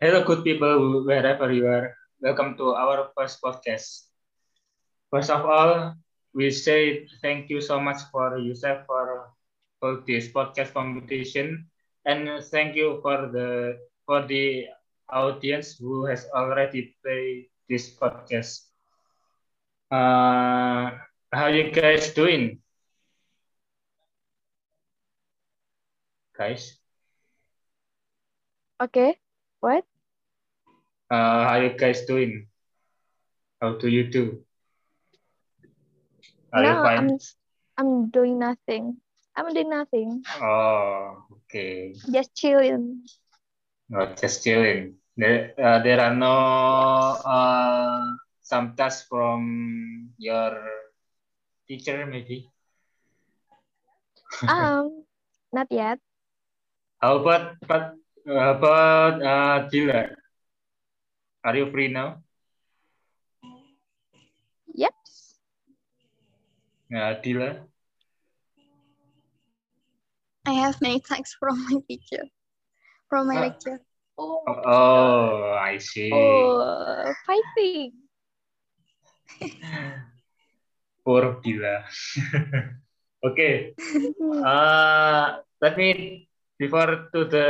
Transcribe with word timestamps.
Hello, 0.00 0.24
good 0.24 0.44
people, 0.44 1.04
wherever 1.04 1.52
you 1.52 1.66
are. 1.66 1.94
Welcome 2.20 2.56
to 2.58 2.74
our 2.74 3.10
first 3.16 3.40
podcast. 3.42 4.08
First 5.10 5.30
of 5.30 5.44
all, 5.46 5.94
we 6.34 6.50
say 6.50 7.06
thank 7.22 7.48
you 7.50 7.60
so 7.60 7.78
much 7.80 7.98
for 8.12 8.38
Yusuf 8.38 8.86
for, 8.86 9.30
for 9.80 10.02
this 10.06 10.32
podcast 10.32 10.72
competition, 10.74 11.66
and 12.04 12.42
thank 12.50 12.74
you 12.76 13.00
for 13.02 13.28
the 13.30 13.78
for 14.06 14.26
the 14.26 14.66
audience 15.10 15.76
who 15.78 16.06
has 16.06 16.26
already 16.34 16.96
played 17.02 17.48
this 17.68 17.94
podcast. 17.96 18.66
Uh, 19.90 20.90
how 21.32 21.46
you 21.48 21.70
guys 21.70 22.12
doing? 22.14 22.58
Guys? 26.36 26.80
Okay, 28.80 29.18
what? 29.60 29.84
Uh, 31.10 31.44
how 31.48 31.56
you 31.56 31.70
guys 31.76 32.04
doing? 32.06 32.46
How 33.60 33.76
do 33.78 33.88
you 33.88 34.10
do? 34.10 34.44
Are 36.52 36.62
no, 36.62 36.82
I'm 36.84 37.18
I'm 37.76 38.10
doing 38.10 38.38
nothing. 38.38 38.98
I'm 39.36 39.52
doing 39.54 39.70
nothing. 39.70 40.22
Oh, 40.42 41.24
okay. 41.46 41.94
Just 42.12 42.34
chilling. 42.34 43.04
Oh, 43.94 44.06
just 44.14 44.42
chilling. 44.44 44.96
There, 45.16 45.54
uh, 45.58 45.78
there 45.82 46.00
are 46.00 46.14
no 46.14 46.34
uh, 47.24 48.02
some 48.42 48.74
tasks 48.76 49.06
from 49.08 50.10
your 50.18 50.58
teacher, 51.68 52.06
maybe. 52.06 52.50
um, 54.48 55.04
not 55.52 55.66
yet. 55.70 55.98
How 57.00 57.16
about 57.18 57.56
but 57.66 57.99
uh, 58.30 58.54
about 58.56 59.22
uh, 59.22 59.68
Dila? 59.68 60.14
Are 61.44 61.56
you 61.56 61.70
free 61.70 61.88
now? 61.88 62.22
Yep. 64.74 64.94
Uh, 66.94 67.14
Dila? 67.22 67.66
I 70.46 70.52
have 70.52 70.80
many 70.80 71.00
thanks 71.00 71.34
from 71.38 71.64
my 71.64 71.80
teacher, 71.88 72.24
from 73.08 73.28
my 73.28 73.36
uh, 73.36 73.40
lecture. 73.40 73.80
Oh, 74.18 74.42
oh, 74.46 75.52
I 75.58 75.78
see. 75.78 76.10
Oh, 76.12 77.12
fighting. 77.26 77.92
Poor 81.04 81.40
Dila. 81.42 81.84
okay. 83.24 83.74
Uh, 84.44 85.38
let 85.60 85.76
me, 85.76 86.29
before 86.60 87.08
to 87.16 87.24
the 87.24 87.48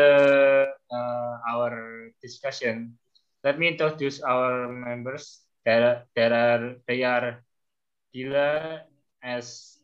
uh, 0.86 1.34
our 1.50 1.72
discussion, 2.22 2.94
let 3.42 3.58
me 3.58 3.67
introduce 3.75 4.22
our 4.22 4.70
members. 4.70 5.42
There, 5.67 6.06
there 6.14 6.33
are 6.33 6.78
they 6.86 7.02
are 7.02 7.42
Dila 8.14 8.80
as 9.22 9.77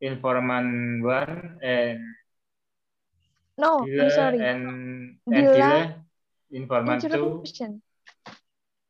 informant 0.00 1.02
one 1.04 1.58
and 1.64 2.00
no, 3.58 3.80
Dila 3.80 4.02
I'm 4.02 4.10
sorry. 4.10 4.38
And, 4.40 4.64
and 5.32 5.46
Dila, 5.48 5.80
informant 6.52 7.02
two. 7.10 7.42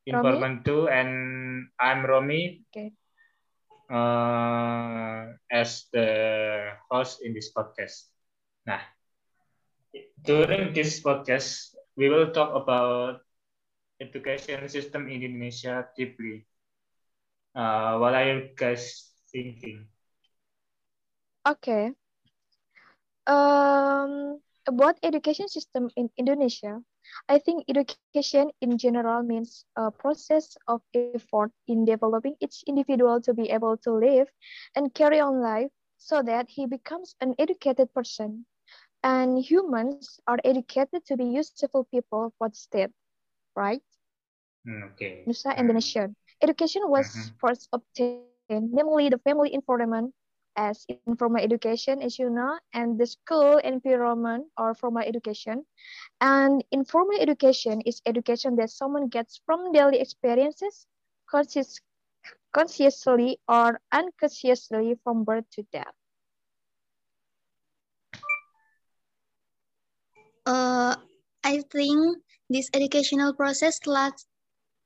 Informant 0.06 0.64
two 0.64 0.88
and 0.88 1.68
I'm 1.78 2.04
Romi. 2.06 2.62
Okay. 2.70 2.92
Uh, 3.90 5.30
as 5.50 5.86
the 5.92 6.74
host 6.90 7.22
in 7.22 7.34
this 7.34 7.54
podcast. 7.54 8.10
Nah, 8.66 8.82
during 10.24 10.72
this 10.72 11.00
podcast, 11.02 11.74
we 11.96 12.08
will 12.08 12.30
talk 12.32 12.54
about 12.54 13.20
education 14.00 14.68
system 14.68 15.08
in 15.08 15.22
Indonesia 15.22 15.86
deeply. 15.96 16.46
Uh, 17.54 17.96
what 17.98 18.14
are 18.14 18.24
you 18.24 18.50
guys 18.56 19.12
thinking? 19.32 19.88
Okay. 21.46 21.94
Um, 23.26 24.40
about 24.66 24.98
education 25.02 25.48
system 25.48 25.90
in 25.96 26.10
Indonesia, 26.16 26.82
I 27.28 27.38
think 27.38 27.64
education 27.68 28.32
in 28.42 28.58
general 28.58 29.02
means 29.22 29.44
a 29.58 29.72
process 29.72 30.40
of 30.52 30.64
effort 30.96 31.32
in 31.52 31.68
developing 31.68 32.18
each 32.26 32.48
individual 32.50 33.20
to 33.20 33.32
be 33.34 33.42
able 33.50 33.76
to 33.78 33.90
live 33.92 34.28
and 34.74 34.92
carry 34.94 35.18
on 35.20 35.40
life 35.40 35.70
so 35.96 36.22
that 36.22 36.50
he 36.50 36.66
becomes 36.66 37.14
an 37.20 37.34
educated 37.38 37.92
person. 37.94 38.46
And 39.02 39.38
humans 39.38 40.20
are 40.26 40.38
educated 40.44 41.04
to 41.06 41.16
be 41.16 41.24
useful 41.24 41.84
people 41.90 42.32
for 42.38 42.48
the 42.48 42.56
state, 42.56 42.90
right? 43.54 43.82
Mm, 44.66 44.92
okay. 44.92 45.24
Nusa 45.26 45.54
and 45.56 45.68
the 45.68 45.72
mm. 45.72 45.82
nation. 45.82 46.16
Education 46.42 46.82
was 46.88 47.06
mm 47.14 47.22
-hmm. 47.22 47.38
first 47.40 47.68
obtained, 47.72 48.72
namely 48.72 49.08
the 49.08 49.18
family 49.22 49.54
environment 49.54 50.12
as 50.56 50.84
informal 51.06 51.42
education, 51.42 52.02
as 52.02 52.18
you 52.18 52.30
know, 52.30 52.58
and 52.72 52.98
the 52.98 53.06
school 53.06 53.58
environment 53.58 54.46
or 54.56 54.74
formal 54.74 55.04
education. 55.04 55.64
And 56.20 56.64
informal 56.72 57.20
education 57.20 57.80
is 57.82 58.00
education 58.06 58.56
that 58.56 58.70
someone 58.70 59.08
gets 59.08 59.40
from 59.44 59.72
daily 59.72 60.00
experiences, 60.00 60.86
conscious, 61.30 61.78
consciously 62.52 63.38
or 63.48 63.80
unconsciously 63.92 64.96
from 65.04 65.24
birth 65.24 65.44
to 65.52 65.62
death. 65.72 65.94
Uh, 70.46 70.94
I 71.42 71.62
think 71.74 72.22
this 72.48 72.70
educational 72.72 73.34
process 73.34 73.82
lasts 73.84 74.26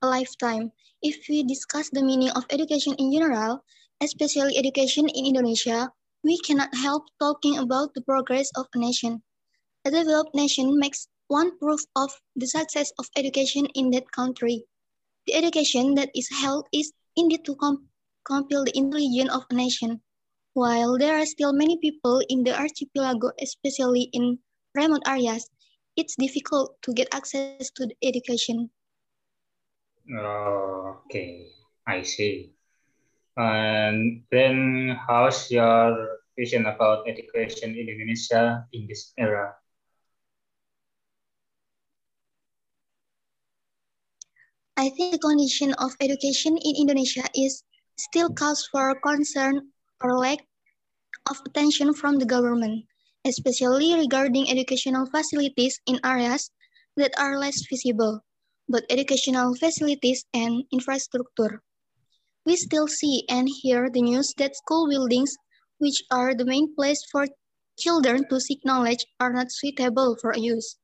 a 0.01 0.09
lifetime. 0.09 0.71
If 1.03 1.29
we 1.29 1.43
discuss 1.43 1.89
the 1.93 2.01
meaning 2.01 2.31
of 2.31 2.49
education 2.49 2.95
in 2.97 3.13
general, 3.13 3.63
especially 4.01 4.57
education 4.57 5.07
in 5.09 5.25
Indonesia, 5.29 5.93
we 6.23 6.39
cannot 6.41 6.73
help 6.73 7.05
talking 7.21 7.59
about 7.59 7.93
the 7.93 8.01
progress 8.01 8.49
of 8.57 8.65
a 8.73 8.79
nation. 8.79 9.21
A 9.85 9.91
developed 9.91 10.33
nation 10.33 10.77
makes 10.77 11.07
one 11.27 11.57
proof 11.59 11.81
of 11.95 12.09
the 12.35 12.47
success 12.47 12.91
of 12.97 13.09
education 13.15 13.67
in 13.77 13.91
that 13.91 14.11
country. 14.11 14.65
The 15.27 15.35
education 15.35 15.93
that 15.95 16.09
is 16.15 16.29
held 16.41 16.65
is 16.73 16.91
indeed 17.15 17.45
to 17.45 17.55
com 17.55 17.85
compel 18.25 18.65
the 18.65 18.77
intelligence 18.77 19.29
of 19.29 19.45
a 19.49 19.53
nation. 19.53 20.01
While 20.53 20.97
there 20.97 21.17
are 21.21 21.25
still 21.25 21.53
many 21.53 21.77
people 21.77 22.21
in 22.29 22.43
the 22.43 22.57
archipelago, 22.57 23.29
especially 23.39 24.09
in 24.13 24.39
remote 24.75 25.03
areas, 25.07 25.49
it's 25.95 26.15
difficult 26.15 26.81
to 26.83 26.93
get 26.93 27.07
access 27.13 27.69
to 27.71 27.85
the 27.85 27.95
education. 28.01 28.69
Oh, 30.17 31.01
okay, 31.05 31.51
I 31.87 32.01
see. 32.01 32.53
And 33.37 34.23
then 34.31 34.97
how's 35.07 35.51
your 35.51 36.19
vision 36.37 36.65
about 36.65 37.07
education 37.07 37.75
in 37.75 37.87
Indonesia 37.87 38.67
in 38.73 38.87
this 38.87 39.13
era? 39.17 39.55
I 44.77 44.89
think 44.89 45.13
the 45.13 45.19
condition 45.19 45.73
of 45.77 45.95
education 46.01 46.57
in 46.57 46.73
Indonesia 46.75 47.23
is 47.35 47.63
still 47.97 48.33
cause 48.33 48.67
for 48.71 48.95
concern 48.99 49.69
or 50.01 50.17
lack 50.17 50.39
of 51.29 51.37
attention 51.45 51.93
from 51.93 52.17
the 52.17 52.25
government 52.25 52.85
especially 53.25 53.93
regarding 53.93 54.49
educational 54.49 55.05
facilities 55.05 55.79
in 55.85 55.99
areas 56.03 56.51
that 56.95 57.11
are 57.17 57.37
less 57.37 57.65
visible, 57.69 58.21
but 58.67 58.85
educational 58.89 59.55
facilities 59.55 60.25
and 60.33 60.63
infrastructure. 60.71 61.61
We 62.45 62.55
still 62.55 62.87
see 62.87 63.25
and 63.29 63.47
hear 63.49 63.89
the 63.89 64.01
news 64.01 64.33
that 64.37 64.55
school 64.55 64.89
buildings, 64.89 65.35
which 65.77 66.03
are 66.11 66.33
the 66.33 66.45
main 66.45 66.75
place 66.75 67.03
for 67.11 67.27
children 67.77 68.27
to 68.29 68.39
seek 68.39 68.65
knowledge, 68.65 69.05
are 69.19 69.31
not 69.31 69.51
suitable 69.51 70.17
for 70.19 70.35
use. 70.35 70.77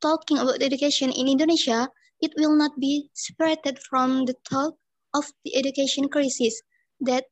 Talking 0.00 0.38
about 0.38 0.62
education 0.62 1.12
in 1.12 1.28
Indonesia, 1.28 1.88
it 2.20 2.32
will 2.36 2.56
not 2.56 2.78
be 2.80 3.10
separated 3.14 3.78
from 3.78 4.24
the 4.26 4.34
talk 4.48 4.74
of 5.14 5.32
the 5.44 5.56
education 5.56 6.08
crisis 6.08 6.60
that 7.00 7.26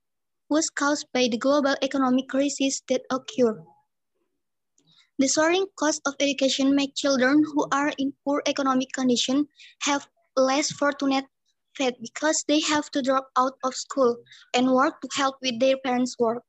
was 0.49 0.71
caused 0.71 1.07
by 1.13 1.29
the 1.29 1.39
global 1.39 1.77
economic 1.83 2.29
crisis 2.29 2.81
that 2.89 3.03
occurred. 3.11 3.65
The 5.21 5.27
soaring 5.27 5.67
cost 5.75 6.01
of 6.07 6.15
education 6.21 6.77
make 6.77 6.95
children 6.95 7.43
who 7.43 7.67
are 7.73 7.93
in 7.99 8.15
poor 8.25 8.41
economic 8.47 8.93
condition 8.93 9.49
have 9.83 10.07
less 10.37 10.71
fortunate 10.71 11.25
fate 11.75 11.97
because 12.01 12.45
they 12.47 12.61
have 12.61 12.89
to 12.93 13.03
drop 13.03 13.29
out 13.37 13.59
of 13.65 13.75
school 13.75 14.17
and 14.55 14.71
work 14.71 15.01
to 15.01 15.09
help 15.17 15.35
with 15.43 15.59
their 15.59 15.77
parents' 15.79 16.15
work. 16.21 16.45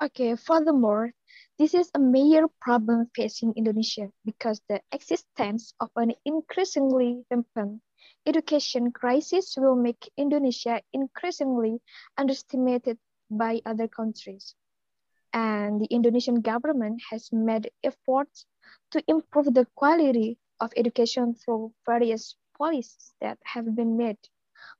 Okay, 0.00 0.36
furthermore, 0.36 1.14
this 1.58 1.74
is 1.74 1.90
a 1.94 1.98
major 1.98 2.46
problem 2.60 3.10
facing 3.16 3.54
Indonesia 3.56 4.12
because 4.24 4.60
the 4.68 4.80
existence 4.92 5.74
of 5.80 5.90
an 5.96 6.14
increasingly 6.24 7.24
rampant 7.28 7.82
education 8.24 8.92
crisis 8.92 9.56
will 9.56 9.74
make 9.74 10.12
Indonesia 10.16 10.80
increasingly 10.92 11.82
underestimated 12.16 12.98
by 13.28 13.62
other 13.66 13.88
countries 13.88 14.54
and 15.36 15.82
the 15.82 15.88
Indonesian 15.92 16.40
government 16.40 17.02
has 17.10 17.28
made 17.30 17.70
efforts 17.84 18.46
to 18.90 19.04
improve 19.06 19.52
the 19.52 19.66
quality 19.74 20.38
of 20.60 20.72
education 20.78 21.34
through 21.34 21.74
various 21.84 22.36
policies 22.56 23.12
that 23.20 23.36
have 23.44 23.76
been 23.76 23.98
made. 23.98 24.16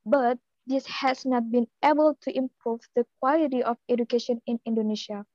But 0.03 0.39
this 0.65 0.87
has 0.87 1.25
not 1.25 1.51
been 1.51 1.67
able 1.85 2.17
to 2.25 2.35
improve 2.35 2.81
the 2.95 3.05
quality 3.19 3.61
of 3.61 3.77
education 3.87 4.41
in 4.47 4.59
Indonesia. 4.65 5.25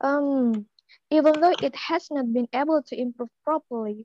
Um, 0.00 0.66
even 1.10 1.40
though 1.40 1.54
it 1.62 1.76
has 1.76 2.10
not 2.10 2.32
been 2.32 2.48
able 2.52 2.82
to 2.90 3.00
improve 3.00 3.30
properly, 3.44 4.04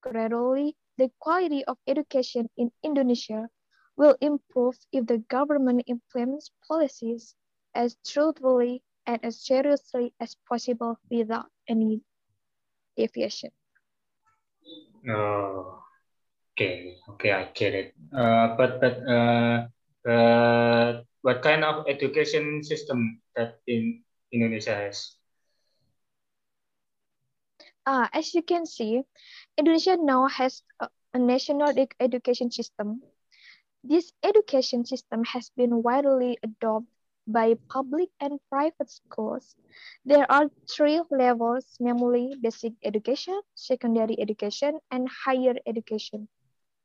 gradually, 0.00 0.76
the 0.96 1.10
quality 1.18 1.64
of 1.64 1.76
education 1.88 2.48
in 2.56 2.70
Indonesia 2.84 3.50
will 3.96 4.14
improve 4.20 4.78
if 4.92 5.06
the 5.06 5.18
government 5.26 5.82
implements 5.88 6.52
policies 6.68 7.34
as 7.74 7.96
truthfully 8.06 8.84
and 9.06 9.24
as 9.24 9.40
seriously 9.40 10.14
as 10.20 10.36
possible 10.48 10.98
without 11.10 11.50
any 11.68 12.02
deviation. 12.96 13.50
Oh, 15.08 15.82
okay, 16.52 16.96
okay, 17.10 17.32
I 17.32 17.44
get 17.54 17.74
it. 17.74 17.94
Uh, 18.14 18.54
but 18.56 18.80
but 18.80 18.96
uh, 19.06 19.66
uh, 20.08 21.02
what 21.22 21.42
kind 21.42 21.64
of 21.64 21.86
education 21.88 22.62
system 22.62 23.20
that 23.36 23.58
in 23.66 24.02
Indonesia 24.32 24.74
has? 24.74 25.16
Uh, 27.86 28.08
as 28.12 28.34
you 28.34 28.42
can 28.42 28.66
see, 28.66 29.02
Indonesia 29.58 29.96
now 29.96 30.26
has 30.28 30.62
a, 30.80 30.88
a 31.14 31.18
national 31.18 31.72
education 32.00 32.50
system. 32.50 33.02
This 33.84 34.12
education 34.22 34.84
system 34.84 35.24
has 35.24 35.50
been 35.56 35.82
widely 35.82 36.38
adopted 36.42 36.91
by 37.26 37.54
public 37.68 38.10
and 38.20 38.40
private 38.50 38.90
schools. 38.90 39.56
There 40.04 40.30
are 40.30 40.50
three 40.68 41.00
levels, 41.10 41.76
namely 41.80 42.36
basic 42.40 42.74
education, 42.82 43.40
secondary 43.54 44.18
education, 44.20 44.80
and 44.90 45.08
higher 45.08 45.54
education. 45.66 46.28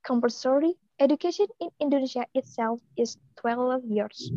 Compulsory 0.03 0.75
education 0.99 1.47
in 1.59 1.69
Indonesia 1.79 2.25
itself 2.33 2.81
is 2.97 3.17
12 3.37 3.85
years. 3.85 4.31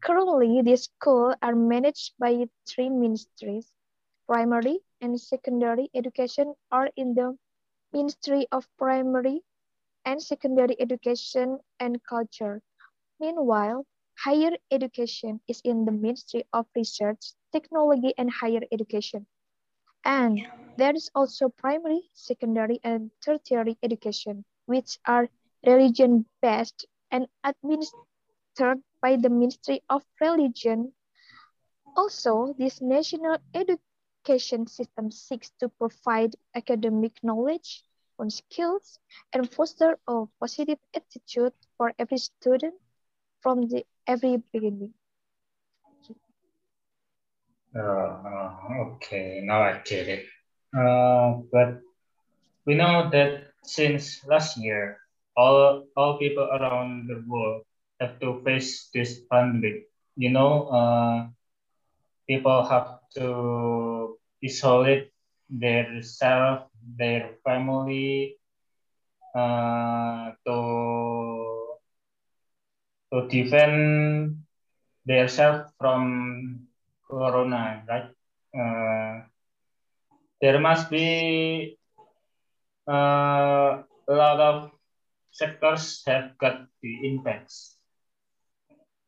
Currently, 0.00 0.62
these 0.62 0.84
schools 0.84 1.34
are 1.42 1.54
managed 1.54 2.14
by 2.18 2.46
three 2.66 2.88
ministries. 2.90 3.72
Primary 4.26 4.80
and 5.00 5.20
secondary 5.20 5.90
education 5.94 6.54
are 6.70 6.90
in 6.96 7.14
the 7.14 7.36
Ministry 7.92 8.46
of 8.52 8.68
Primary 8.76 9.42
and 10.04 10.22
Secondary 10.22 10.76
Education 10.80 11.60
and 11.80 12.02
Culture. 12.04 12.62
Meanwhile, 13.20 13.86
Higher 14.24 14.56
education 14.70 15.40
is 15.46 15.60
in 15.62 15.84
the 15.84 15.92
Ministry 15.92 16.44
of 16.52 16.66
Research, 16.74 17.34
Technology 17.52 18.14
and 18.18 18.30
Higher 18.30 18.62
Education. 18.72 19.26
And 20.04 20.40
there 20.76 20.94
is 20.94 21.10
also 21.14 21.48
primary, 21.48 22.02
secondary, 22.14 22.80
and 22.82 23.10
tertiary 23.20 23.76
education, 23.82 24.44
which 24.66 24.98
are 25.06 25.28
religion-based 25.64 26.86
and 27.10 27.26
administered 27.44 28.82
by 29.00 29.16
the 29.16 29.30
Ministry 29.30 29.82
of 29.88 30.02
Religion. 30.20 30.92
Also, 31.96 32.54
this 32.58 32.80
national 32.80 33.38
education 33.54 34.66
system 34.66 35.10
seeks 35.10 35.50
to 35.60 35.68
provide 35.68 36.34
academic 36.54 37.22
knowledge 37.22 37.84
on 38.18 38.30
skills 38.30 38.98
and 39.32 39.50
foster 39.52 39.98
a 40.08 40.26
positive 40.40 40.78
attitude 40.94 41.52
for 41.76 41.92
every 41.98 42.18
student 42.18 42.74
from 43.40 43.68
the 43.68 43.84
every 44.06 44.42
beginning. 44.52 44.94
Uh, 47.74 48.50
okay, 48.86 49.40
now 49.44 49.62
I 49.62 49.80
get 49.84 50.08
it. 50.08 50.24
Uh, 50.76 51.42
but 51.52 51.80
we 52.66 52.74
know 52.74 53.08
that 53.10 53.52
since 53.64 54.24
last 54.26 54.56
year, 54.58 54.98
all 55.36 55.84
all 55.96 56.18
people 56.18 56.44
around 56.44 57.08
the 57.08 57.22
world 57.28 57.62
have 58.00 58.18
to 58.20 58.40
face 58.44 58.88
this 58.94 59.20
pandemic. 59.30 59.88
You 60.16 60.30
know, 60.30 60.68
uh, 60.68 61.28
people 62.28 62.62
have 62.64 62.98
to 63.16 64.16
isolate 64.44 65.10
their 65.50 66.02
self, 66.02 66.68
their 66.98 67.30
family, 67.44 68.36
uh, 69.34 70.30
to 70.46 70.56
to 73.16 73.24
defend 73.32 74.44
themselves 75.08 75.72
from 75.80 76.68
corona, 77.08 77.80
right? 77.88 78.12
Uh, 78.52 79.24
there 80.40 80.60
must 80.60 80.90
be 80.90 81.78
uh, 82.84 83.80
a 84.04 84.12
lot 84.12 84.40
of 84.40 84.70
sectors 85.32 86.02
have 86.06 86.36
got 86.36 86.68
the 86.82 87.08
impacts. 87.08 87.80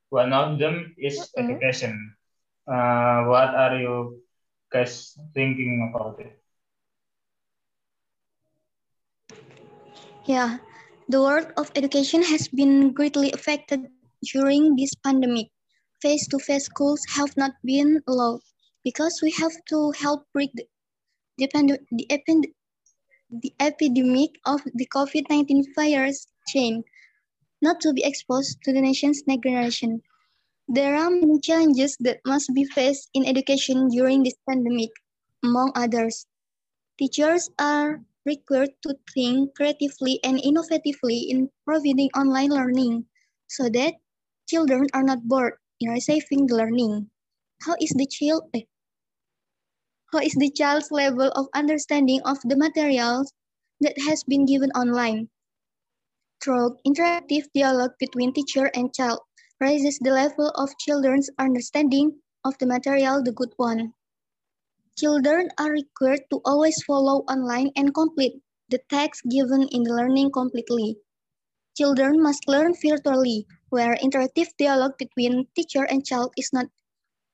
One 0.09 0.33
of 0.33 0.57
them 0.57 0.97
is 0.97 1.21
-hmm. 1.21 1.45
education. 1.45 2.17
Uh, 2.65 3.29
what 3.29 3.53
are 3.53 3.77
you 3.77 4.25
guys 4.73 5.13
thinking 5.37 5.93
about 5.93 6.17
it? 6.21 6.33
Yeah, 10.25 10.61
the 11.09 11.21
world 11.21 11.53
of 11.57 11.73
education 11.77 12.21
has 12.25 12.49
been 12.49 12.93
greatly 12.93 13.33
affected 13.33 13.89
during 14.23 14.77
this 14.77 14.95
pandemic. 15.05 15.49
Face-to-face 16.03 16.65
-face 16.65 16.71
schools 16.71 17.03
have 17.17 17.37
not 17.37 17.53
been 17.65 18.03
allowed 18.07 18.41
because 18.85 19.21
we 19.23 19.31
have 19.33 19.57
to 19.69 19.91
help 19.93 20.27
break 20.33 20.51
the, 20.55 20.67
the, 21.39 21.47
the, 21.91 22.09
the 23.31 23.53
epidemic 23.61 24.31
of 24.47 24.63
the 24.75 24.87
COVID-19 24.95 25.75
virus 25.75 26.27
chain, 26.47 26.83
not 27.61 27.81
to 27.81 27.93
be 27.93 28.05
exposed 28.05 28.63
to 28.63 28.73
the 28.73 28.81
nation's 28.81 29.23
next 29.27 29.43
generation. 29.43 30.03
There 30.69 30.95
are 30.97 31.11
many 31.11 31.41
challenges 31.41 31.97
that 32.01 32.21
must 32.27 32.53
be 32.55 32.65
faced 32.65 33.11
in 33.15 33.27
education 33.27 33.89
during 33.89 34.23
this 34.23 34.39
pandemic, 34.49 34.91
among 35.43 35.73
others. 35.75 36.27
Teachers 36.99 37.51
are 37.59 38.01
required 38.25 38.71
to 38.83 38.95
think 39.15 39.55
creatively 39.55 40.21
and 40.23 40.39
innovatively 40.39 41.29
in 41.29 41.51
providing 41.65 42.11
online 42.15 42.51
learning 42.51 43.07
so 43.49 43.69
that 43.71 43.95
children 44.49 44.87
are 44.95 45.03
not 45.05 45.29
bored 45.29 45.55
in 45.81 45.91
receiving 45.91 46.47
the 46.47 46.57
learning. 46.57 47.11
How 47.63 47.75
is 47.81 47.91
the 47.91 48.07
child 48.07 48.51
eh, 48.55 48.63
how 50.13 50.21
is 50.21 50.33
the 50.33 50.51
child's 50.51 50.91
level 50.91 51.29
of 51.37 51.53
understanding 51.55 52.23
of 52.25 52.39
the 52.43 52.57
materials 52.57 53.31
that 53.81 53.99
has 54.09 54.25
been 54.25 54.47
given 54.47 54.71
online? 54.73 55.29
Through 56.43 56.79
interactive 56.87 57.45
dialogue 57.55 57.93
between 58.01 58.33
teacher 58.33 58.71
and 58.75 58.95
child 58.95 59.21
raises 59.61 59.99
the 59.99 60.11
level 60.11 60.49
of 60.57 60.79
children's 60.79 61.29
understanding 61.39 62.23
of 62.43 62.57
the 62.57 62.67
material 62.67 63.23
the 63.23 63.33
good 63.33 63.53
one. 63.59 63.93
Children 64.97 65.51
are 65.59 65.73
required 65.73 66.25
to 66.31 66.41
always 66.47 66.83
follow 66.85 67.21
online 67.29 67.71
and 67.77 67.93
complete 67.93 68.41
the 68.71 68.81
text 68.89 69.23
given 69.31 69.69
in 69.69 69.83
the 69.83 69.93
learning 69.93 70.31
completely. 70.33 70.97
Children 71.77 72.23
must 72.23 72.49
learn 72.49 72.73
virtually, 72.81 73.47
where 73.71 73.97
interactive 73.97 74.49
dialogue 74.59 74.97
between 74.99 75.47
teacher 75.55 75.85
and 75.85 76.07
child 76.07 76.33
is 76.37 76.51
not 76.53 76.67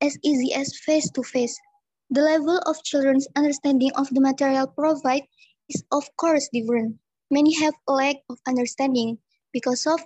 as 0.00 0.19
easy 0.23 0.53
as 0.53 0.76
face-to-face. 0.85 1.55
-face. 1.55 1.62
The 2.11 2.23
level 2.23 2.59
of 2.67 2.83
children's 2.83 3.29
understanding 3.37 3.93
of 3.97 4.09
the 4.11 4.21
material 4.21 4.67
provided 4.67 5.29
is 5.69 5.83
of 5.91 6.05
course 6.17 6.49
different. 6.53 6.99
Many 7.31 7.55
have 7.62 7.75
a 7.88 7.93
lack 7.93 8.17
of 8.29 8.38
understanding 8.47 9.19
because 9.53 9.87
of 9.87 10.00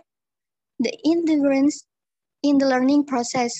the 0.79 0.95
indifference 1.03 1.85
in 2.43 2.59
the 2.59 2.69
learning 2.69 3.05
process, 3.05 3.53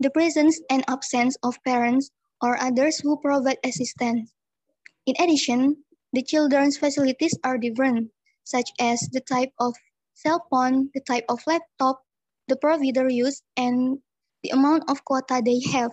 the 0.00 0.10
presence 0.10 0.60
and 0.68 0.84
absence 0.88 1.36
of 1.42 1.62
parents 1.62 2.10
or 2.42 2.58
others 2.58 2.98
who 2.98 3.16
provide 3.20 3.58
assistance. 3.62 4.32
In 5.06 5.14
addition, 5.18 5.84
the 6.12 6.22
children's 6.22 6.76
facilities 6.76 7.38
are 7.44 7.56
different, 7.56 8.10
such 8.44 8.70
as 8.80 9.00
the 9.12 9.20
type 9.20 9.52
of 9.58 9.74
cell 10.14 10.46
phone, 10.50 10.90
the 10.94 11.00
type 11.00 11.24
of 11.28 11.40
laptop 11.46 12.02
the 12.48 12.56
provider 12.56 13.08
use, 13.08 13.42
and 13.56 13.98
the 14.42 14.50
amount 14.50 14.84
of 14.88 15.04
quota 15.04 15.40
they 15.44 15.60
have. 15.72 15.92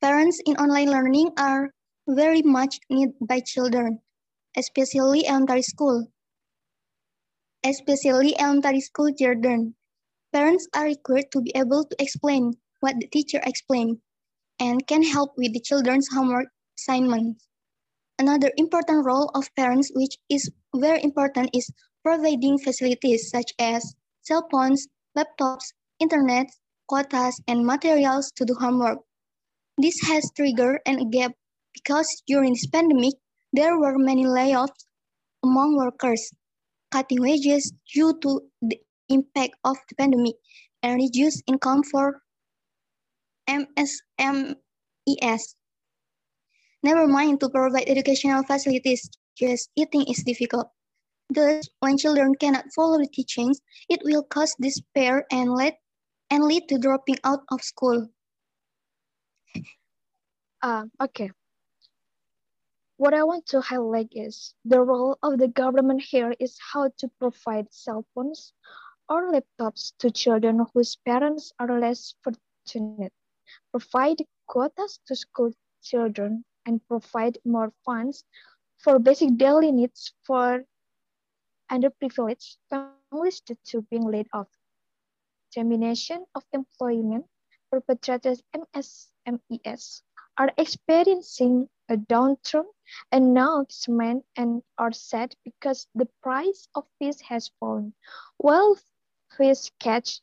Parents 0.00 0.40
in 0.46 0.56
online 0.56 0.90
learning 0.90 1.30
are 1.38 1.70
very 2.08 2.42
much 2.42 2.80
needed 2.88 3.14
by 3.20 3.40
children, 3.40 4.00
especially 4.56 5.26
elementary 5.26 5.62
school. 5.62 6.06
Especially 7.64 8.38
elementary 8.38 8.80
school 8.80 9.12
children. 9.12 9.74
Parents 10.32 10.66
are 10.74 10.84
required 10.86 11.30
to 11.32 11.40
be 11.40 11.52
able 11.54 11.84
to 11.84 11.96
explain 12.02 12.54
what 12.80 12.94
the 13.00 13.08
teacher 13.08 13.40
explained 13.44 13.98
and 14.58 14.86
can 14.86 15.02
help 15.02 15.36
with 15.36 15.52
the 15.52 15.60
children's 15.60 16.08
homework 16.12 16.46
assignments. 16.78 17.46
Another 18.18 18.50
important 18.56 19.04
role 19.04 19.30
of 19.34 19.54
parents, 19.54 19.90
which 19.94 20.18
is 20.28 20.50
very 20.74 21.02
important, 21.02 21.50
is 21.54 21.70
providing 22.08 22.58
facilities 22.58 23.28
such 23.30 23.52
as 23.58 23.94
cell 24.22 24.46
phones, 24.50 24.88
laptops, 25.16 25.72
internet, 26.00 26.46
quotas, 26.88 27.40
and 27.46 27.66
materials 27.66 28.32
to 28.36 28.44
do 28.46 28.54
homework. 28.54 28.98
This 29.76 30.00
has 30.08 30.30
triggered 30.36 30.80
a 30.86 31.04
gap 31.04 31.32
because 31.74 32.22
during 32.26 32.54
this 32.54 32.66
pandemic, 32.66 33.14
There 33.52 33.78
were 33.78 33.98
many 33.98 34.24
layoffs 34.24 34.84
among 35.42 35.76
workers, 35.76 36.30
cutting 36.90 37.20
wages 37.20 37.72
due 37.92 38.18
to 38.20 38.40
the 38.60 38.78
impact 39.08 39.54
of 39.64 39.76
the 39.88 39.94
pandemic 39.96 40.34
and 40.82 40.96
reduced 41.00 41.42
income 41.46 41.82
for 41.84 42.20
MSMES. 43.48 44.56
Never 46.82 47.06
mind 47.06 47.40
to 47.40 47.48
provide 47.50 47.88
educational 47.88 48.42
facilities, 48.44 49.08
just 49.36 49.70
eating 49.76 50.04
is 50.08 50.22
difficult. 50.24 50.68
Thus, 51.30 51.68
when 51.80 51.98
children 51.98 52.34
cannot 52.34 52.72
follow 52.74 52.98
the 52.98 53.06
teachings, 53.06 53.60
it 53.88 54.00
will 54.02 54.22
cause 54.22 54.54
despair 54.58 55.26
and 55.30 55.52
lead, 55.52 55.74
and 56.30 56.44
lead 56.44 56.68
to 56.68 56.78
dropping 56.78 57.18
out 57.22 57.44
of 57.50 57.62
school. 57.62 58.08
Uh, 60.62 60.86
okay. 61.00 61.30
What 62.96 63.14
I 63.14 63.22
want 63.24 63.46
to 63.48 63.60
highlight 63.60 64.08
is 64.12 64.54
the 64.64 64.80
role 64.80 65.18
of 65.22 65.38
the 65.38 65.48
government 65.48 66.02
here 66.02 66.34
is 66.40 66.58
how 66.72 66.90
to 66.98 67.08
provide 67.20 67.72
cell 67.72 68.04
phones 68.14 68.52
or 69.08 69.30
laptops 69.30 69.92
to 69.98 70.10
children 70.10 70.66
whose 70.74 70.96
parents 71.06 71.52
are 71.58 71.78
less 71.78 72.14
fortunate, 72.24 73.12
provide 73.70 74.24
quotas 74.46 74.98
to 75.06 75.14
school 75.14 75.52
children, 75.82 76.44
and 76.66 76.80
provide 76.88 77.38
more 77.44 77.72
funds 77.84 78.24
for 78.78 78.98
basic 78.98 79.36
daily 79.36 79.70
needs 79.72 80.12
for 80.26 80.64
underprivileged 81.70 82.56
families 82.70 83.40
to 83.40 83.82
being 83.82 84.10
laid 84.10 84.28
off. 84.32 84.48
Termination 85.54 86.24
of 86.34 86.44
employment 86.52 87.26
perpetrators 87.70 88.42
MSMES 88.54 90.02
are 90.36 90.52
experiencing 90.56 91.68
a 91.88 91.96
downturn 91.96 92.64
and 93.12 93.34
now 93.34 93.66
and 94.36 94.62
are 94.78 94.92
sad 94.92 95.34
because 95.44 95.86
the 95.94 96.06
price 96.22 96.68
of 96.74 96.86
fish 96.98 97.20
has 97.20 97.50
fallen. 97.60 97.94
While 98.36 98.76
fish 99.36 99.70
catch 99.78 100.20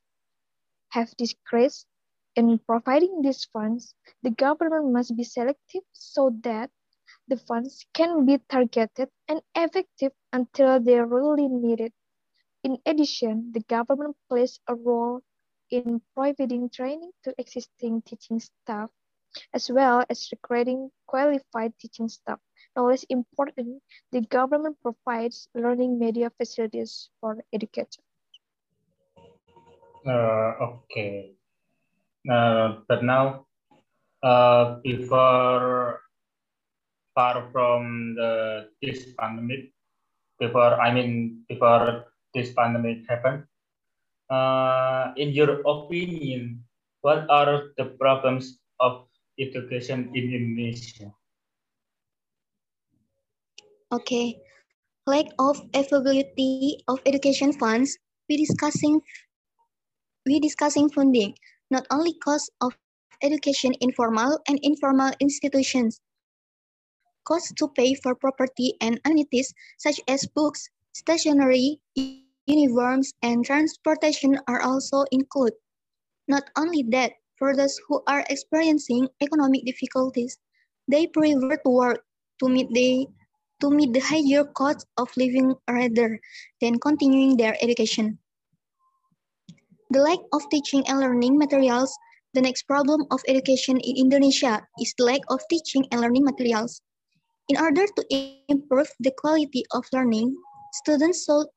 have 0.90 1.16
decreased, 1.18 1.88
in 2.36 2.60
providing 2.60 3.22
these 3.22 3.46
funds, 3.46 3.94
the 4.22 4.32
government 4.32 4.92
must 4.92 5.16
be 5.16 5.24
selective 5.24 5.84
so 5.94 6.36
that 6.44 6.70
the 7.28 7.38
funds 7.38 7.86
can 7.94 8.26
be 8.26 8.38
targeted 8.50 9.10
and 9.28 9.42
effective 9.56 10.12
until 10.32 10.80
they 10.80 11.00
really 11.00 11.48
need 11.48 11.82
it. 11.82 11.94
In 12.64 12.78
addition, 12.86 13.52
the 13.52 13.62
government 13.62 14.16
plays 14.30 14.60
a 14.68 14.76
role 14.76 15.22
in 15.72 16.02
providing 16.14 16.70
training 16.70 17.12
to 17.24 17.34
existing 17.38 18.02
teaching 18.04 18.40
staff, 18.40 18.90
as 19.54 19.70
well 19.70 20.06
as 20.10 20.30
recruiting 20.32 20.92
qualified 21.08 21.74
teaching 21.80 22.10
staff. 22.10 22.40
No 22.76 22.86
less 22.86 23.04
important, 23.10 23.82
the 24.12 24.22
government 24.22 24.78
provides 24.82 25.48
learning 25.56 25.98
media 25.98 26.32
facilities 26.38 27.10
for 27.20 27.38
educators. 27.54 28.00
Uh, 30.06 30.54
okay. 30.62 31.34
Uh, 32.30 32.82
but 32.88 33.04
now, 33.04 33.46
uh, 34.22 34.78
before 34.84 36.05
far 37.16 37.48
from 37.52 38.14
the 38.20 38.68
this 38.84 39.16
pandemic, 39.18 39.72
before 40.38 40.76
I 40.78 40.92
mean 40.92 41.42
before 41.48 42.12
this 42.36 42.52
pandemic 42.52 43.08
happened, 43.08 43.48
uh, 44.30 45.16
in 45.16 45.32
your 45.32 45.64
opinion, 45.64 46.62
what 47.02 47.26
are 47.32 47.72
the 47.80 47.96
problems 47.96 48.60
of 48.84 49.08
education 49.40 50.12
in 50.14 50.36
Indonesia? 50.36 51.10
Okay, 53.96 54.36
lack 55.08 55.32
of 55.40 55.64
availability 55.72 56.84
of 56.92 57.00
education 57.08 57.56
funds. 57.56 57.96
We 58.28 58.36
discussing 58.38 59.00
we 60.26 60.42
discussing 60.42 60.90
funding, 60.90 61.38
not 61.70 61.86
only 61.94 62.18
cost 62.20 62.52
of 62.60 62.76
education 63.22 63.74
in 63.80 63.94
formal 63.94 64.42
and 64.50 64.60
informal 64.64 65.14
institutions, 65.22 66.02
costs 67.26 67.52
to 67.58 67.68
pay 67.70 67.96
for 67.96 68.16
property 68.16 68.78
and 68.80 69.02
amenities 69.04 69.54
such 69.78 70.00
as 70.08 70.26
books, 70.28 70.70
stationery, 70.94 71.82
uniforms, 72.46 73.14
and 73.22 73.44
transportation 73.44 74.40
are 74.48 74.62
also 74.62 75.04
included. 75.12 75.58
Not 76.28 76.50
only 76.58 76.84
that, 76.90 77.14
for 77.38 77.56
those 77.56 77.80
who 77.88 78.02
are 78.08 78.24
experiencing 78.30 79.10
economic 79.22 79.66
difficulties, 79.66 80.38
they 80.88 81.08
prefer 81.08 81.58
to 81.58 81.70
work 81.70 82.06
to 82.40 82.50
meet 82.50 82.70
the 82.72 83.08
to 83.62 83.72
meet 83.72 83.94
the 83.94 84.04
higher 84.04 84.44
cost 84.44 84.86
of 84.98 85.10
living 85.16 85.56
rather 85.70 86.20
than 86.60 86.80
continuing 86.80 87.38
their 87.38 87.56
education. 87.62 88.20
The 89.92 90.02
lack 90.02 90.20
of 90.34 90.44
teaching 90.50 90.84
and 90.88 91.00
learning 91.00 91.38
materials, 91.38 91.96
the 92.34 92.42
next 92.42 92.64
problem 92.68 93.08
of 93.12 93.24
education 93.28 93.80
in 93.80 93.96
Indonesia 93.96 94.68
is 94.80 94.94
the 94.98 95.06
lack 95.06 95.22
of 95.30 95.40
teaching 95.50 95.88
and 95.92 96.02
learning 96.02 96.26
materials. 96.26 96.82
In 97.48 97.58
order 97.58 97.86
to 97.86 98.02
improve 98.50 98.90
the 99.00 99.12
quality 99.12 99.66
of 99.72 99.86
learning, 99.94 100.36
students 100.74 101.26
should 101.26 101.48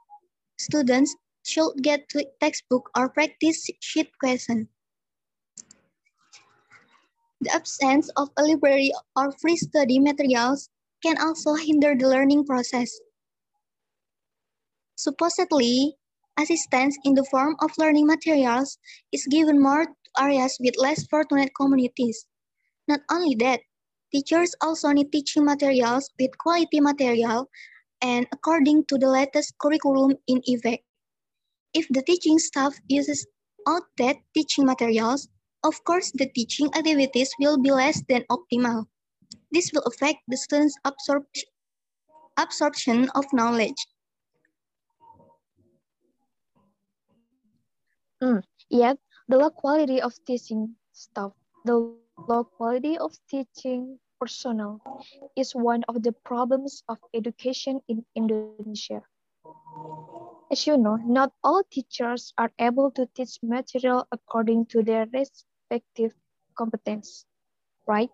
students 0.58 1.16
should 1.46 1.72
get 1.80 2.04
textbook 2.40 2.90
or 2.96 3.08
practice 3.08 3.70
sheet 3.80 4.12
question. 4.20 4.68
The 7.40 7.54
absence 7.54 8.10
of 8.16 8.28
a 8.36 8.42
library 8.42 8.92
or 9.16 9.32
free 9.40 9.56
study 9.56 9.98
materials 9.98 10.68
can 11.02 11.16
also 11.16 11.54
hinder 11.54 11.94
the 11.94 12.08
learning 12.08 12.44
process. 12.44 12.92
Supposedly, 14.96 15.94
assistance 16.36 16.98
in 17.04 17.14
the 17.14 17.24
form 17.30 17.56
of 17.60 17.70
learning 17.78 18.06
materials 18.06 18.76
is 19.12 19.24
given 19.30 19.62
more 19.62 19.86
to 19.86 20.10
areas 20.20 20.58
with 20.60 20.74
less 20.76 21.06
fortunate 21.06 21.54
communities. 21.56 22.26
Not 22.88 23.00
only 23.10 23.36
that, 23.36 23.60
teachers 24.12 24.54
also 24.60 24.90
need 24.92 25.12
teaching 25.12 25.44
materials 25.44 26.10
with 26.18 26.36
quality 26.38 26.80
material 26.80 27.48
and 28.00 28.26
according 28.32 28.84
to 28.86 28.98
the 28.98 29.08
latest 29.08 29.54
curriculum 29.58 30.14
in 30.26 30.40
effect. 30.44 30.84
If 31.74 31.86
the 31.90 32.02
teaching 32.02 32.38
staff 32.38 32.78
uses 32.88 33.26
outdated 33.66 34.22
teaching 34.34 34.64
materials, 34.64 35.28
of 35.64 35.82
course 35.84 36.12
the 36.12 36.26
teaching 36.34 36.68
activities 36.74 37.30
will 37.38 37.58
be 37.58 37.70
less 37.70 38.02
than 38.08 38.24
optimal. 38.30 38.86
This 39.52 39.70
will 39.72 39.82
affect 39.82 40.18
the 40.28 40.36
students' 40.36 40.78
absorb 40.84 41.24
absorption 42.38 43.10
of 43.14 43.24
knowledge. 43.32 43.86
Mm. 48.22 48.42
Yet, 48.70 48.98
the 49.28 49.38
low 49.38 49.50
quality 49.50 50.00
of 50.00 50.12
teaching 50.24 50.76
staff, 50.92 51.32
the 51.64 51.94
low 52.26 52.44
quality 52.44 52.98
of 52.98 53.12
teaching 53.30 53.98
personnel 54.18 54.80
is 55.36 55.54
one 55.54 55.84
of 55.88 56.02
the 56.02 56.12
problems 56.24 56.82
of 56.88 56.98
education 57.14 57.80
in 57.88 58.04
Indonesia. 58.16 59.02
As 60.50 60.66
you 60.66 60.76
know, 60.76 60.96
not 60.96 61.32
all 61.44 61.62
teachers 61.70 62.32
are 62.38 62.50
able 62.58 62.90
to 62.92 63.06
teach 63.14 63.38
material 63.42 64.06
according 64.10 64.66
to 64.72 64.82
their 64.82 65.06
respective 65.12 66.14
competence, 66.56 67.24
right? 67.86 68.10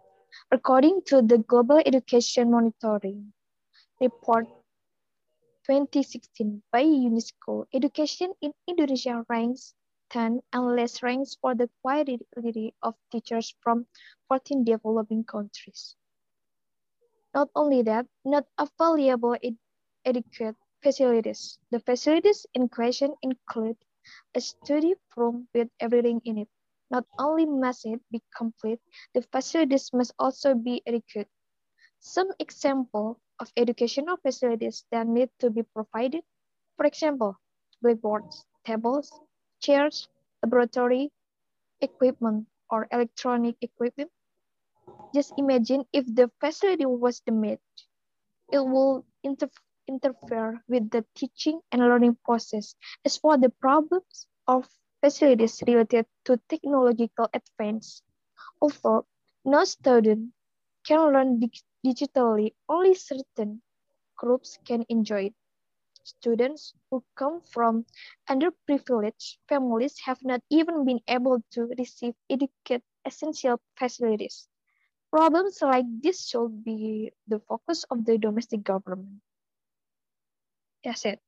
According 0.51 1.03
to 1.07 1.23
the 1.23 1.39
Global 1.39 1.81
Education 1.87 2.51
Monitoring 2.51 3.33
Report 4.01 4.47
2016 5.67 6.63
by 6.73 6.83
UNESCO, 6.85 7.67
education 7.73 8.35
in 8.43 8.53
Indonesia 8.69 9.25
ranks 9.29 9.75
10 10.15 10.41
and 10.53 10.77
less 10.77 11.03
ranks 11.03 11.35
for 11.41 11.57
the 11.57 11.69
quality 11.83 12.73
of 12.83 12.95
teachers 13.11 13.53
from 13.61 13.85
14 14.29 14.63
developing 14.63 15.25
countries. 15.25 15.97
Not 17.35 17.51
only 17.57 17.83
that, 17.83 18.07
not 18.25 18.47
available 18.57 19.37
ed 19.43 19.59
adequate 20.07 20.55
facilities. 20.85 21.59
The 21.73 21.81
facilities 21.81 22.47
in 22.55 22.69
question 22.69 23.17
include 23.23 23.77
a 24.37 24.41
study 24.41 24.95
room 25.17 25.49
with 25.53 25.69
everything 25.81 26.21
in 26.25 26.39
it. 26.39 26.49
Not 26.91 27.07
only 27.19 27.47
must 27.47 27.85
it 27.85 28.01
be 28.13 28.23
complete, 28.37 28.81
the 29.15 29.23
facilities 29.23 29.93
must 29.93 30.15
also 30.21 30.55
be 30.55 30.81
adequate. 30.87 31.29
Some 31.99 32.31
example 32.39 33.19
of 33.41 33.51
educational 33.57 34.17
facilities 34.19 34.85
that 34.93 35.09
need 35.09 35.31
to 35.41 35.51
be 35.51 35.65
provided, 35.65 36.23
for 36.77 36.87
example, 36.87 37.37
blackboards, 37.83 38.47
tables, 38.65 39.11
chairs, 39.65 40.09
laboratory 40.43 41.13
equipment, 41.81 42.49
or 42.71 42.89
electronic 42.93 43.57
equipment. 43.63 44.11
Just 45.15 45.33
imagine 45.39 45.87
if 45.93 46.05
the 46.15 46.31
facility 46.41 46.85
was 46.85 47.21
damaged. 47.21 47.87
It 48.53 48.59
will 48.61 49.07
inter 49.23 49.49
interfere 49.89 50.63
with 50.69 50.91
the 50.91 51.07
teaching 51.15 51.61
and 51.73 51.83
learning 51.83 52.17
process. 52.25 52.75
As 53.05 53.17
for 53.19 53.37
the 53.39 53.51
problems 53.51 54.27
of 54.47 54.69
facilities 55.01 55.63
related 55.67 56.07
to 56.25 56.39
technological 56.49 57.29
advance, 57.35 58.03
although 58.61 59.07
no 59.45 59.65
student 59.65 60.33
can 60.85 61.13
learn 61.13 61.41
dig 61.41 61.55
digitally. 61.87 62.55
Only 62.69 62.95
certain 62.95 63.63
groups 64.17 64.59
can 64.65 64.85
enjoy 64.89 65.27
it. 65.27 65.35
Students 66.05 66.77
who 66.91 67.03
come 67.17 67.41
from 67.41 67.89
underprivileged 68.29 69.41
families 69.49 69.97
have 70.05 70.21
not 70.21 70.45
even 70.51 70.85
been 70.85 71.01
able 71.09 71.41
to 71.57 71.73
receive 71.81 72.13
educate 72.29 72.85
essential 73.09 73.57
facilities. 73.77 74.47
Problems 75.11 75.63
like 75.63 75.89
this 76.03 76.29
should 76.29 76.65
be 76.65 77.13
the 77.27 77.41
focus 77.49 77.89
of 77.89 78.05
the 78.05 78.19
domestic 78.19 78.63
government. 78.63 79.25
That's 80.85 81.09
it. 81.09 81.21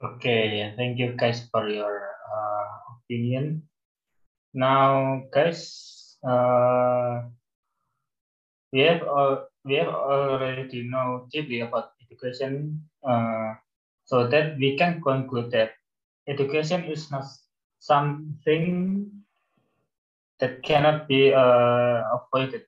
Okay, 0.00 0.72
thank 0.80 0.96
you 0.96 1.12
guys 1.12 1.44
for 1.52 1.68
your 1.68 2.08
uh, 2.24 2.64
opinion. 2.96 3.68
Now, 4.56 5.28
guys, 5.28 6.16
uh, 6.24 7.28
we 8.72 8.80
have 8.88 9.04
uh, 9.04 9.44
we 9.68 9.76
have 9.76 9.92
already 9.92 10.88
know 10.88 11.28
deeply 11.28 11.60
about 11.60 11.99
education, 12.10 12.82
uh, 13.06 13.54
so 14.04 14.26
that 14.28 14.58
we 14.58 14.76
can 14.76 15.00
conclude 15.02 15.50
that 15.52 15.72
education 16.28 16.84
is 16.84 17.10
not 17.10 17.24
something 17.78 19.10
that 20.40 20.62
cannot 20.62 21.06
be 21.08 21.32
uh, 21.32 22.02
avoided. 22.16 22.62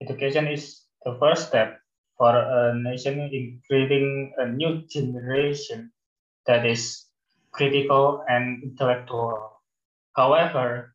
Education 0.00 0.46
is 0.48 0.86
the 1.04 1.16
first 1.20 1.48
step 1.48 1.80
for 2.16 2.34
a 2.34 2.74
nation 2.74 3.20
in 3.20 3.60
creating 3.68 4.32
a 4.38 4.46
new 4.46 4.86
generation 4.88 5.92
that 6.46 6.64
is 6.66 7.06
critical 7.52 8.24
and 8.28 8.62
intellectual. 8.62 9.60
However, 10.16 10.94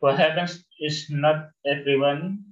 what 0.00 0.18
happens 0.18 0.64
is 0.80 1.08
not 1.10 1.50
everyone 1.66 2.51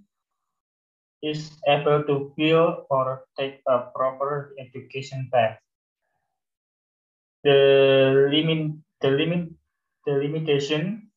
is 1.23 1.51
able 1.67 2.03
to 2.05 2.33
feel 2.37 2.87
or 2.91 3.25
take 3.39 3.61
a 3.69 3.91
proper 3.95 4.55
education 4.59 5.29
path. 5.33 5.59
The 7.45 8.29
limit, 8.31 8.77
the 9.01 9.11
limit, 9.11 9.49
the 10.07 10.13
limitation 10.13 11.11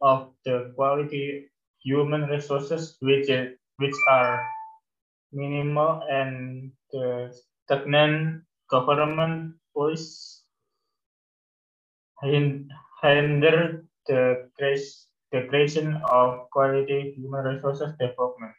of 0.00 0.32
the 0.44 0.72
quality 0.76 1.48
human 1.82 2.22
resources 2.28 2.96
which 3.00 3.28
which 3.78 3.96
are 4.08 4.40
minimal 5.32 6.02
and 6.10 6.72
the 6.92 7.32
stagnant 7.64 8.42
government 8.68 9.54
policy 9.74 10.42
hinder 13.02 13.84
the, 14.06 14.50
the 15.32 15.46
creation 15.48 15.96
of 16.10 16.50
quality 16.50 17.14
human 17.16 17.44
resources 17.44 17.94
development. 17.98 18.52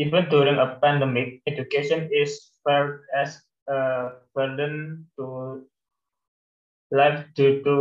Even 0.00 0.32
during 0.32 0.56
a 0.56 0.80
pandemic, 0.80 1.44
education 1.46 2.08
is 2.08 2.56
felt 2.64 3.04
as 3.12 3.44
a 3.68 4.16
burden 4.34 5.04
to 5.20 5.60
life 6.90 7.28
due 7.36 7.60
to 7.62 7.76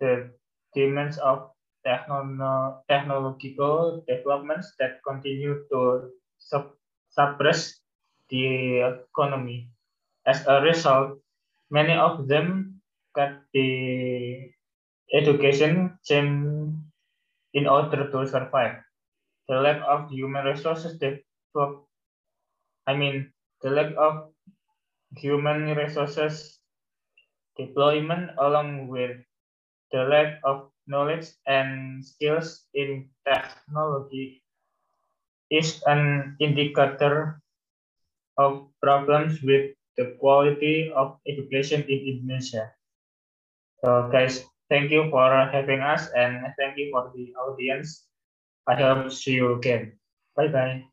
the 0.00 0.30
demands 0.76 1.16
of 1.24 1.50
technolo 1.86 2.84
technological 2.86 4.04
developments 4.06 4.74
that 4.78 5.00
continue 5.08 5.64
to 5.72 6.12
suppress 7.08 7.80
the 8.28 8.44
economy. 9.08 9.70
As 10.26 10.44
a 10.46 10.60
result, 10.60 11.18
many 11.70 11.94
of 11.96 12.28
them 12.28 12.82
cut 13.16 13.40
the 13.54 14.52
education 15.14 15.96
chain 16.04 16.76
in 17.54 17.66
order 17.66 18.10
to 18.10 18.26
survive. 18.26 18.85
The 19.48 19.56
lack 19.60 19.82
of 19.86 20.10
human 20.10 20.44
resources 20.44 20.98
develop, 20.98 21.86
I 22.86 22.94
mean, 22.94 23.32
the 23.62 23.70
lack 23.70 23.94
of 23.96 24.32
human 25.16 25.74
resources 25.74 26.58
deployment 27.56 28.30
along 28.38 28.88
with 28.88 29.16
the 29.92 30.04
lack 30.04 30.40
of 30.44 30.70
knowledge 30.86 31.26
and 31.46 32.04
skills 32.04 32.66
in 32.74 33.08
technology 33.24 34.42
is 35.50 35.82
an 35.86 36.36
indicator 36.40 37.40
of 38.36 38.68
problems 38.82 39.42
with 39.42 39.72
the 39.96 40.16
quality 40.20 40.92
of 40.92 41.18
education 41.26 41.82
in 41.88 41.98
Indonesia. 42.20 42.74
So 43.80 44.10
guys, 44.12 44.44
thank 44.68 44.90
you 44.90 45.08
for 45.10 45.30
having 45.30 45.80
us 45.80 46.10
and 46.12 46.44
thank 46.58 46.76
you 46.76 46.90
for 46.92 47.12
the 47.14 47.32
audience. 47.38 48.04
I 48.66 48.74
hope 48.74 49.12
see 49.12 49.32
you 49.32 49.54
again. 49.54 49.98
Bye 50.34 50.48
bye. 50.48 50.84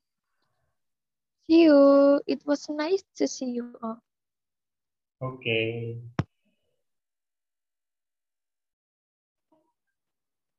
See 1.47 1.63
you. 1.63 2.21
It 2.27 2.45
was 2.45 2.69
nice 2.69 3.03
to 3.17 3.27
see 3.27 3.51
you 3.51 3.75
all. 3.81 3.99
Okay. 5.21 5.97